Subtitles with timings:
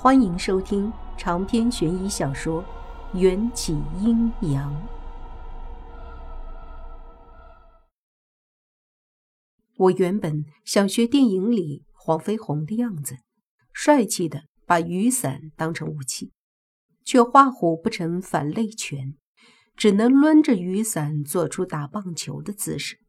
[0.00, 2.62] 欢迎收听长篇悬疑小说
[3.18, 4.72] 《缘起阴阳》。
[9.76, 13.16] 我原本想学电影里黄飞鸿的样子，
[13.72, 16.30] 帅气的把雨伞当成武器，
[17.04, 19.16] 却画虎不成反类犬，
[19.74, 23.00] 只能抡着雨伞做出打棒球的姿势。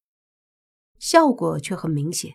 [0.97, 2.33] 效果却很明显，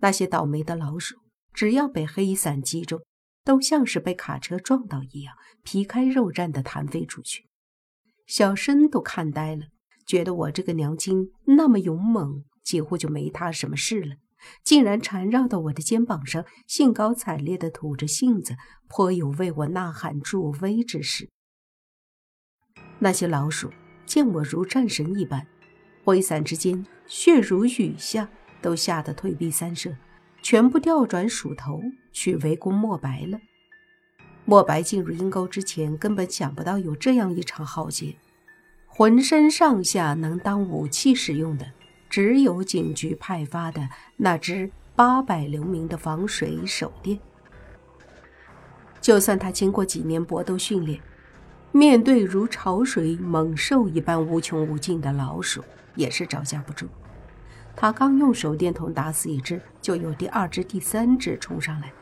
[0.00, 1.16] 那些倒霉的老鼠，
[1.54, 3.00] 只要被黑伞击中。
[3.46, 7.46] 都像是被卡车撞到一样，皮开肉绽的弹飞出去。
[8.26, 9.66] 小申都看呆了，
[10.04, 14.16] 觉得我这个娘亲那么勇猛，几乎就没他什么事了，
[14.64, 18.56] 竟然缠绕到我的肩膀上，兴高采烈地吐着信子，
[18.88, 21.30] 颇有为我呐喊助威之势。
[22.98, 23.70] 那些老鼠
[24.04, 25.46] 见我如战神一般，
[26.04, 28.28] 挥伞之间血如雨下，
[28.60, 29.96] 都吓得退避三舍。
[30.48, 31.82] 全部调转鼠头
[32.12, 33.40] 去围攻莫白了。
[34.44, 38.14] 莫白进入阴沟之前，根本想不到有这样一场浩劫。
[38.86, 41.66] 浑身上下能当武器使用的，
[42.08, 47.18] 只有警局派发的那支八百流明的防水手电。
[49.00, 51.00] 就算他经过几年搏斗训练，
[51.72, 55.64] 面对如潮水猛兽一般无穷无尽的老鼠，
[55.96, 56.86] 也是招架不住。
[57.76, 61.92] 他刚用手电筒打死一只，就有第二只、第三只冲上来。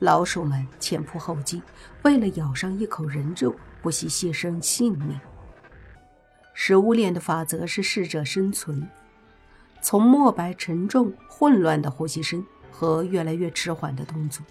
[0.00, 1.62] 老鼠们前仆后继，
[2.02, 5.18] 为了咬上一口人肉，不惜牺牲性命。
[6.52, 8.86] 食物链的法则是适者生存。
[9.80, 14.44] 从墨白沉重、混乱的呼吸声和越来越迟缓的动作，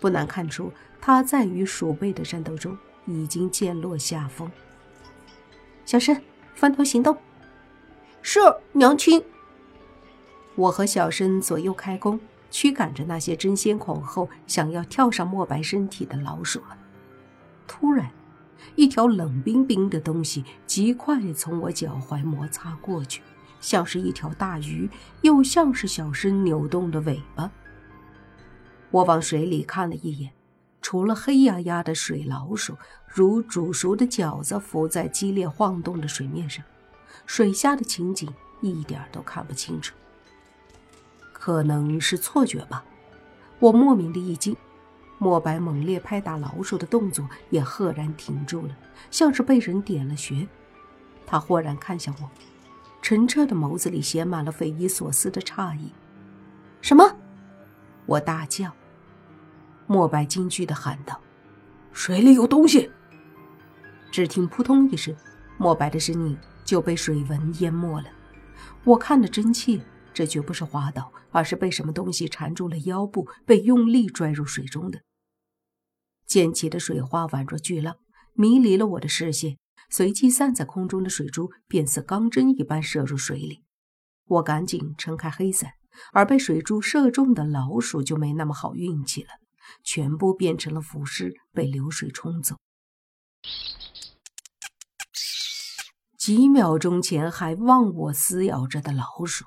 [0.00, 4.50] 不难看出他在与鼠辈的战斗中已经渐落下风。
[5.86, 6.22] 小申，
[6.54, 7.16] 分头行动。
[8.20, 8.40] 是，
[8.72, 9.22] 娘亲。
[10.56, 16.78] 我和小申左右开弓，驱赶着那些争先恐后想要跳上墨白身体的老鼠们。
[17.66, 18.10] 突然，
[18.76, 23.20] 一条冷冰冰的东西极快从我脚踝摩擦过去，
[23.60, 24.88] 像是一条大鱼，
[25.22, 27.50] 又像是小申扭动的尾巴。
[28.92, 30.30] 我往水里看了一眼，
[30.80, 32.76] 除了黑压压的水老鼠，
[33.08, 36.64] 如煮熟的饺子浮在激烈晃动的水面上，
[37.26, 39.96] 水下的情景一点都看不清楚。
[41.44, 42.82] 可能是错觉吧，
[43.58, 44.56] 我莫名的一惊，
[45.18, 48.74] 墨白猛烈拍打老鼠的动作也赫然停住了，
[49.10, 50.48] 像是被人点了穴。
[51.26, 52.30] 他豁然看向我，
[53.02, 55.92] 澄澈的眸子里写满了匪夷所思的诧异。
[56.80, 57.14] 什么？
[58.06, 58.72] 我大叫。
[59.86, 61.20] 墨白惊惧的喊道
[61.92, 62.90] ：“水里有东西！”
[64.10, 65.14] 只听扑通一声，
[65.58, 68.06] 墨白的身影就被水纹淹没了。
[68.82, 69.78] 我看得真切。
[70.14, 75.02] 这绝不是滑倒，而是被什么东西缠住了腰部，被用力拽入水中的。
[76.26, 77.96] 溅起的水花宛若巨浪，
[78.32, 79.58] 迷离了我的视线，
[79.90, 83.64] 随即散在空中的水珠便似钢针一般射入水里。
[84.26, 85.72] 我赶紧撑开黑伞，
[86.12, 89.30] 而被水珠射中的老鼠就没那么好运气了，
[89.82, 92.56] 全部变成了浮尸，被流水冲走。
[96.16, 99.44] 几秒钟前还忘我撕咬着的老鼠。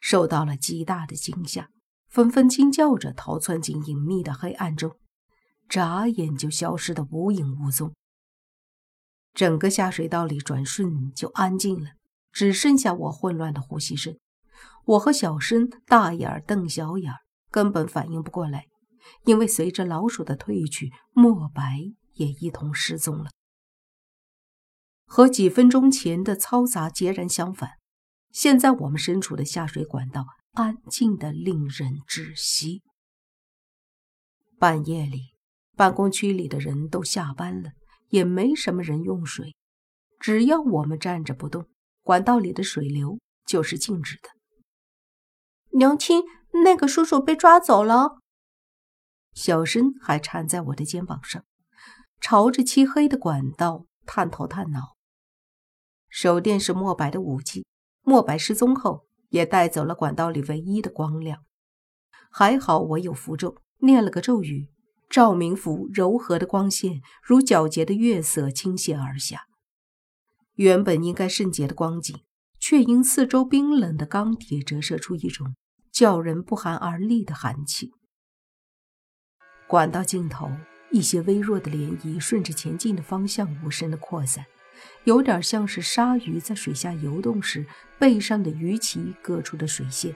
[0.00, 1.68] 受到了极大的惊吓，
[2.08, 4.96] 纷纷惊叫着逃窜进隐秘的黑暗中，
[5.68, 7.94] 眨眼就消失得无影无踪。
[9.32, 11.90] 整个下水道里转瞬就安静了，
[12.32, 14.18] 只剩下我混乱的呼吸声。
[14.86, 17.18] 我和小申大眼儿瞪小眼儿，
[17.50, 18.66] 根本反应不过来，
[19.24, 21.62] 因为随着老鼠的退去，墨白
[22.14, 23.30] 也一同失踪了，
[25.04, 27.79] 和几分钟前的嘈杂截然相反。
[28.32, 32.82] 现在我们身处的下水管道安静的令人窒息。
[34.58, 35.34] 半夜里，
[35.74, 37.72] 办公区里的人都下班了，
[38.08, 39.56] 也没什么人用水。
[40.18, 41.66] 只要我们站着不动，
[42.02, 44.28] 管道里的水流就是静止的。
[45.78, 46.24] 娘亲，
[46.64, 48.18] 那个叔叔被抓走了。
[49.32, 51.44] 小申还缠在我的肩膀上，
[52.20, 54.96] 朝着漆黑的管道探头探脑。
[56.08, 57.64] 手电是墨白的武器。
[58.02, 61.44] 墨白失踪后，也带走了管道里唯一的光亮。
[62.30, 64.68] 还好我有符咒，念了个咒语，
[65.08, 69.46] 照明符柔和的光线如皎洁的月色倾泻而下。
[70.54, 72.16] 原本应该圣洁的光景，
[72.58, 75.54] 却因四周冰冷的钢铁折射出一种
[75.90, 77.92] 叫人不寒而栗的寒气。
[79.66, 80.50] 管道尽头，
[80.90, 84.46] 一些微弱的涟漪顺着前进的方向无声的扩散。
[85.04, 87.64] 有点像是鲨鱼在水下游动时
[87.98, 90.14] 背上的鱼鳍割出的水线，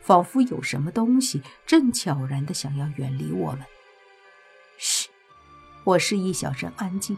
[0.00, 3.60] 仿佛有什么东西正悄然的想要远离我们。
[4.78, 5.08] 嘘，
[5.84, 7.16] 我示意小声安静，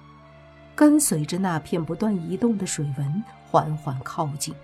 [0.75, 4.55] 跟随着那片不断移动的水纹缓缓靠近。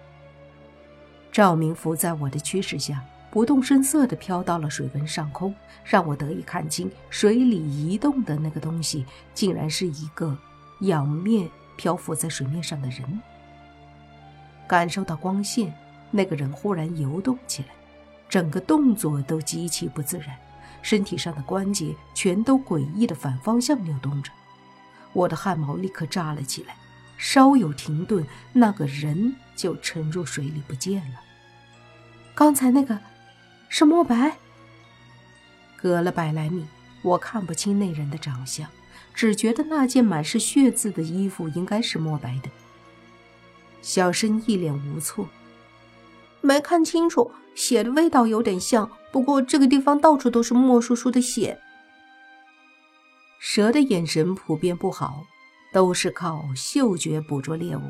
[1.31, 3.01] 赵明福在我的驱使下，
[3.31, 5.55] 不动声色地飘到了水纹上空，
[5.85, 10.37] 让我得以看清水里移动的那个东西，竟然是一个
[10.81, 11.49] 仰面
[11.81, 13.21] 漂浮在水面上的人。
[14.69, 15.75] 感受到光线，
[16.11, 17.69] 那个人忽然游动起来，
[18.29, 20.37] 整个动作都极其不自然，
[20.83, 24.31] 身体上的关节全都诡异的反方向扭动着。
[25.15, 26.77] 我的汗毛立刻炸了起来。
[27.17, 31.21] 稍有停顿，那个人就沉入水里不见了。
[32.35, 32.99] 刚才那个
[33.69, 34.37] 是莫白。
[35.77, 36.67] 隔了百来米，
[37.03, 38.69] 我看不清那人的长相，
[39.15, 42.51] 只觉得那件满是血渍的衣服应该是莫白的。
[43.83, 45.29] 小申一脸无措，
[46.41, 51.59] 没看清楚，血的味道有点像，不过这个地方到处都是莫叔叔的血。
[53.39, 55.25] 蛇的眼神普遍不好。
[55.73, 57.83] 都是靠嗅觉捕捉猎物。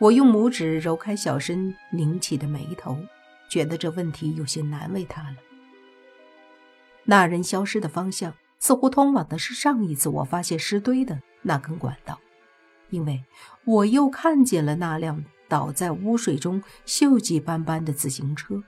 [0.00, 2.98] 我用拇指揉开小申拧起的眉头，
[3.48, 5.36] 觉得这问题有些难为他了。
[7.06, 12.20] 那人消失的方向似乎通往的是上一次我发现尸堆的那根管道，
[12.90, 13.24] 因为
[13.64, 18.62] 我又看见了那辆倒在污水中锈迹斑斑的自行车，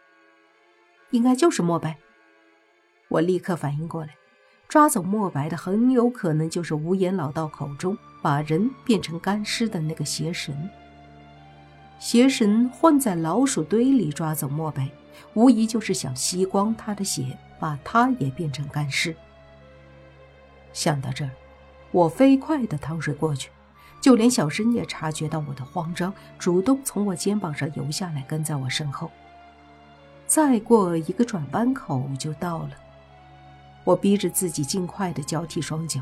[1.10, 1.98] 应该就是莫白。
[3.08, 4.16] 我立刻反应过来，
[4.68, 7.98] 抓走莫白的很有可能就是无言老道口中。
[8.20, 10.52] 把人变成干尸的那个邪神，
[11.98, 14.88] 邪神混在老鼠堆里抓走莫北，
[15.34, 19.14] 无疑就是想吸光他的血，把他也变成干尸。
[20.72, 21.30] 想到这儿，
[21.90, 23.50] 我飞快地趟水过去，
[24.00, 29.10] 就连小申也察觉到我的慌张，主动从我肩膀上游下来，跟在我身后。
[30.26, 32.70] 再过一个转弯口就到了，
[33.82, 36.00] 我逼着自己尽快地交替双脚。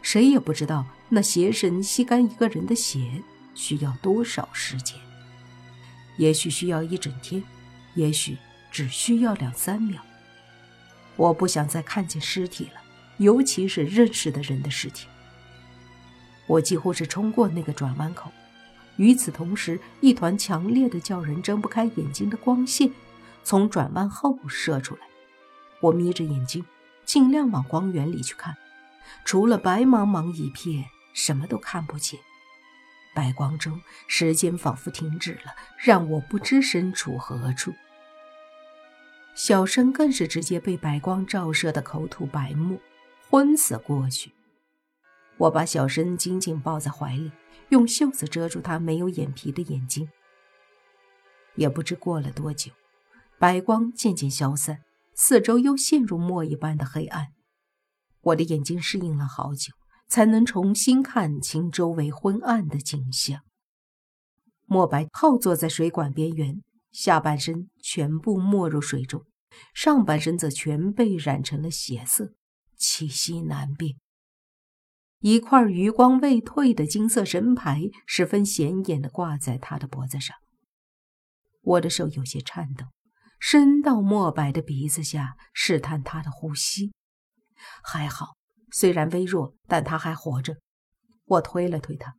[0.00, 3.22] 谁也不知道那邪神吸干一个人的血
[3.54, 4.96] 需要多少时间，
[6.16, 7.42] 也许需要一整天，
[7.94, 8.36] 也许
[8.70, 10.02] 只需要两三秒。
[11.16, 12.80] 我不想再看见尸体了，
[13.18, 15.06] 尤其是认识的人的尸体。
[16.46, 18.30] 我几乎是冲过那个转弯口，
[18.96, 22.90] 与此同时，一团强烈的、叫人睁不开眼睛的光线
[23.42, 25.02] 从转弯后射出来。
[25.80, 26.64] 我眯着眼睛，
[27.04, 28.56] 尽量往光源里去看。
[29.24, 32.20] 除了白茫茫一片，什么都看不见。
[33.16, 37.72] 白光中，时间仿佛停止了，让我不知身处何处。
[39.34, 42.78] 小生更是直接被白光照射的口吐白沫，
[43.30, 44.32] 昏死过去。
[45.38, 47.32] 我把小生紧紧抱在怀里，
[47.70, 50.10] 用袖子遮住他没有眼皮的眼睛。
[51.54, 52.70] 也不知过了多久，
[53.38, 54.82] 白光渐渐消散，
[55.14, 57.28] 四周又陷入墨一般的黑暗。
[58.20, 59.72] 我的眼睛适应了好久，
[60.08, 63.42] 才能重新看清周围昏暗的景象。
[64.64, 69.24] 莫白靠坐在水管边缘，下半身全部没入水中，
[69.74, 72.34] 上半身则全被染成了血色，
[72.76, 73.96] 气息难辨。
[75.20, 80.36] 一块余光未退的金色神牌十分显眼地挂在他的脖子上。
[81.62, 82.86] 我的手有些颤抖，
[83.40, 86.92] 伸到莫白的鼻子下，试探他的呼吸。
[87.82, 88.36] 还好，
[88.72, 90.56] 虽然微弱，但他还活着。
[91.24, 92.16] 我推了推他，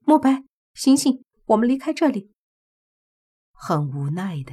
[0.00, 0.44] 莫白，
[0.74, 2.32] 醒醒，我们离开这里。
[3.52, 4.52] 很无奈的，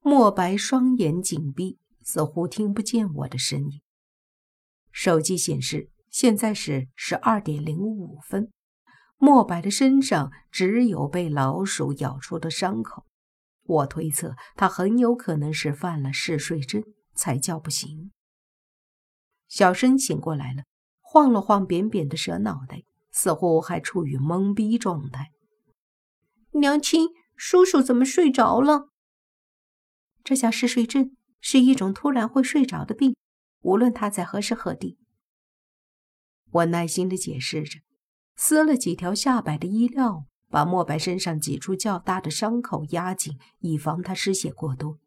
[0.00, 3.80] 莫白双眼紧闭，似乎听不见我的声音。
[4.92, 8.50] 手机显示现在是十二点零五分。
[9.18, 13.06] 莫白的身上只有被老鼠咬出的伤口，
[13.62, 16.84] 我推测他很有可能是犯了嗜睡症
[17.14, 18.12] 才叫不醒。
[19.48, 20.64] 小申醒过来了，
[21.00, 25.30] 晃了晃扁扁的蛇脑袋，似乎还处于懵逼状态。
[26.52, 28.88] 娘亲，叔叔怎么睡着了？
[30.24, 33.14] 这叫嗜睡症，是一种突然会睡着的病，
[33.60, 34.98] 无论他在何时何地。
[36.50, 37.80] 我耐心地解释着，
[38.34, 44.98] 撕了几条下摆的衣料，把莫白身上几处较大的伤口压紧，以防他失血过多。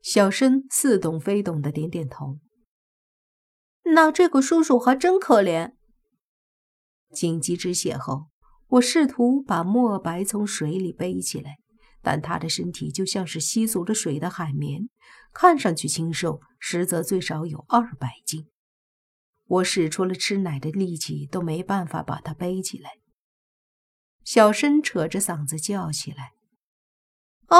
[0.00, 2.38] 小申似懂非懂的点点头。
[3.94, 5.72] 那这个叔叔还真可怜。
[7.10, 8.26] 紧急止血后，
[8.68, 11.56] 我试图把墨白从水里背起来，
[12.02, 14.88] 但他的身体就像是吸足了水的海绵，
[15.32, 18.48] 看上去清瘦，实则最少有二百斤。
[19.46, 22.90] 我使出了吃奶的力气，都没办法把他背起来。
[24.22, 26.32] 小申扯着嗓子叫起来
[27.48, 27.56] ：“啊，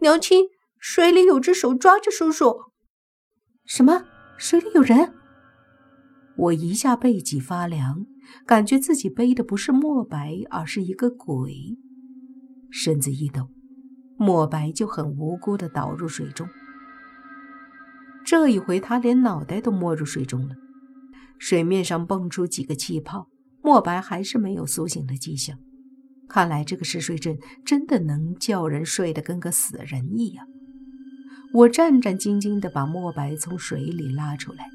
[0.00, 0.48] 娘亲，
[0.80, 2.72] 水里有只手抓着叔叔！
[3.64, 4.04] 什么？
[4.36, 5.14] 水里有人？”
[6.38, 8.06] 我一下背脊发凉，
[8.46, 11.76] 感觉自己背的不是墨白，而是一个鬼。
[12.70, 13.48] 身子一抖，
[14.16, 16.48] 墨白就很无辜地倒入水中。
[18.24, 20.54] 这一回，他连脑袋都没入水中了。
[21.38, 23.28] 水面上蹦出几个气泡，
[23.62, 25.58] 墨白还是没有苏醒的迹象。
[26.28, 30.46] 看来这个嗜睡阵真的能叫人睡得跟个死人一样。
[31.54, 34.68] 我战战兢兢地把墨白从水里拉出来，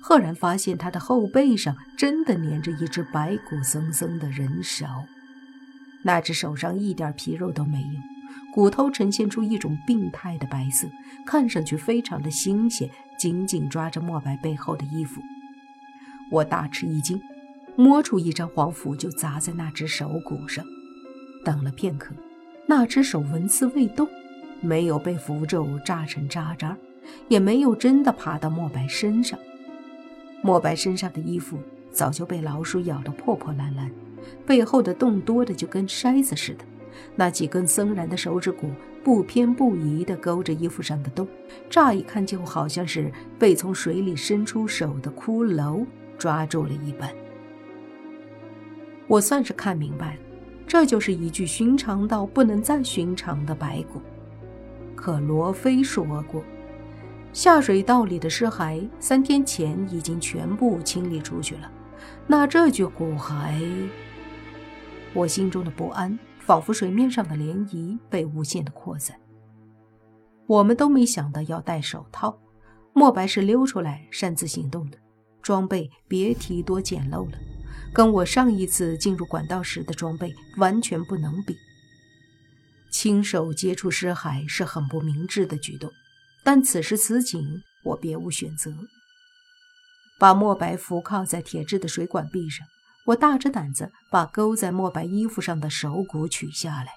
[0.00, 4.86] 赫然发现他的后背上真的粘着一只白骨森森的人手。
[6.02, 8.00] 那只手上一点皮肉都没有，
[8.52, 10.86] 骨头呈现出一种病态的白色，
[11.24, 15.22] 看上去非常的新鲜，紧紧抓着墨白背后的衣服。
[16.30, 17.20] 我大吃一惊，
[17.76, 20.64] 摸出一张黄符就砸在那只手骨上。
[21.44, 22.14] 等了片刻，
[22.66, 24.08] 那只手纹丝未动，
[24.60, 26.76] 没有被符咒炸成渣渣，
[27.28, 29.38] 也没有真的爬到墨白身上。
[30.44, 31.58] 墨白身上的衣服
[31.90, 33.90] 早就被老鼠咬得破破烂烂。
[34.44, 36.64] 背后的洞多的就跟筛子似的，
[37.16, 38.70] 那几根森然的手指骨
[39.02, 41.26] 不偏不倚地勾着衣服上的洞，
[41.70, 45.82] 乍一看就好像是被从水里伸出手的骷髅
[46.18, 47.10] 抓住了一般。
[49.06, 50.20] 我算是看明白了，
[50.66, 53.98] 这就是一具寻常到不能再寻常的白骨。
[54.94, 56.44] 可罗非说过，
[57.34, 61.70] 下水道里的尸骸三天前已经全部清理出去了，
[62.28, 63.88] 那这具骨骸……
[65.12, 69.18] 我心中的不安，仿佛水面上的涟漪被无限的扩散。
[70.46, 72.38] 我们都没想到要戴手套，
[72.92, 74.98] 莫白是溜出来擅自行动的，
[75.42, 77.38] 装备别提多简陋了，
[77.92, 81.56] 跟我上一次进入管道时的装备完全不能比。
[82.92, 85.90] 亲手接触尸骸是很不明智的举动，
[86.44, 88.70] 但此时此景，我别无选择，
[90.18, 92.66] 把墨白扶靠在铁质的水管壁上。
[93.06, 96.92] 我大着胆子把勾在墨白衣服上的手骨取下来，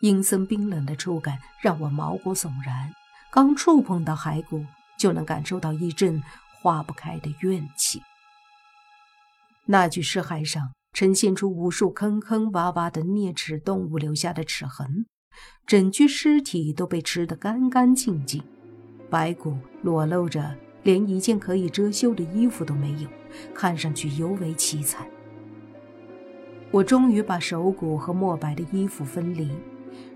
[0.00, 2.92] 阴森冰冷的触感让我毛骨悚然。
[3.30, 4.64] 刚触碰到骸骨，
[4.98, 6.22] 就能感受到一阵
[6.60, 8.02] 化不开的怨气。
[9.66, 15.06] 那具尸骸上呈现出无数坑坑洼洼的啮齿动物留下的齿痕，
[15.66, 18.42] 整具尸体都被吃得干干净净，
[19.10, 23.08] 白骨裸露着，连一件可以遮羞的衣服都没有，
[23.54, 25.06] 看上去尤为凄惨。
[26.70, 29.50] 我终于把手骨和墨白的衣服分离，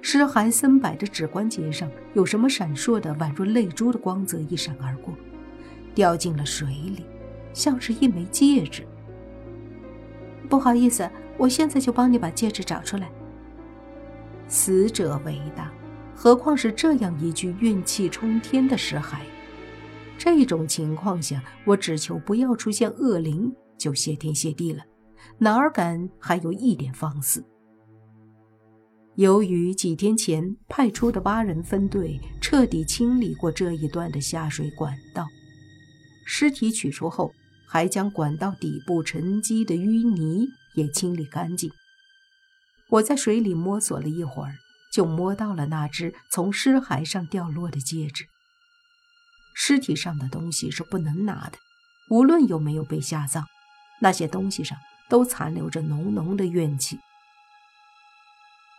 [0.02, 5.14] 尸骸森白的指关节上有什么闪烁的宛若泪珠的光泽一闪而过，
[5.94, 7.06] 掉进了水里，
[7.54, 8.86] 像是一枚戒指。
[10.50, 11.08] 不好意思，
[11.38, 13.08] 我现在就帮你把戒指找出来。
[14.48, 15.72] 死者为大，
[16.22, 19.22] 何况是这样一具怨气冲天的尸骸？
[20.16, 24.84] 这种情况下，我只求不要出现恶灵，就谢天谢地了。
[25.36, 27.44] 哪儿敢还有一点放肆？
[29.16, 35.26] 由于几天前派出的八人分队彻底清理过这一段的下水管道，
[36.24, 37.32] 尸体取出后，
[37.66, 41.68] 还将管道底部沉积的淤泥也清理干净。
[42.90, 44.54] 我在水里摸索了一会儿，
[44.92, 48.26] 就摸到了那只从尸骸上掉落的戒指。
[49.54, 51.58] 尸体上的东西是不能拿的，
[52.10, 53.46] 无论有没有被下葬，
[54.00, 54.78] 那些东西上。
[55.08, 56.98] 都残留着浓浓的怨气。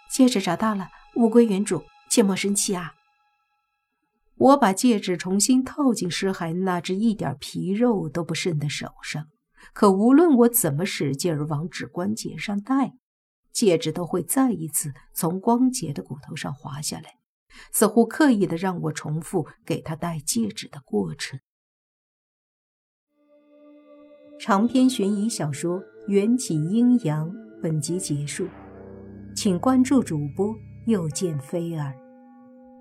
[0.09, 2.95] 戒指找到了，物归原主，切莫生气啊！
[4.35, 9.27] 我把戒指重新套进尸骸那只一点皮肉都不剩的手上，
[9.73, 12.93] 可无论我怎么使劲往指关节上戴，
[13.53, 17.15] 戒指都会再一次从光洁的骨头上滑下来，
[17.71, 21.39] 似乎刻意的让我重复给他戴戒指的过程。
[24.37, 25.81] 长篇悬疑小说。
[26.09, 28.45] 缘起阴阳，本集结束，
[29.33, 30.53] 请关注主播，
[30.85, 31.95] 又见菲儿，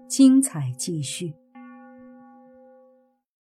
[0.09, 1.33] 精彩继续。